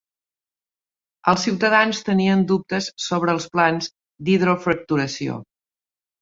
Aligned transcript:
Els 1.33 1.43
ciutadans 1.47 1.99
tenien 2.07 2.41
dubtes 2.53 2.87
sobre 3.09 3.35
els 3.39 3.47
plans 3.57 3.91
d'hidrofracturació. 4.23 5.39